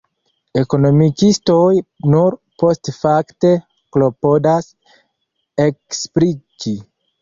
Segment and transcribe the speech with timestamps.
[0.61, 1.59] Ekonomikistoj
[2.15, 3.55] nur postfakte
[3.95, 4.75] klopodas
[5.71, 6.79] ekspliki.